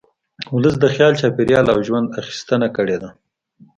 ولس 0.55 0.75
د 0.79 0.85
خپل 0.93 1.11
چاپېریال 1.21 1.65
او 1.73 1.79
ژونده 1.87 2.13
اخیستنه 2.21 2.67
کړې 2.77 2.97
ده 3.01 3.09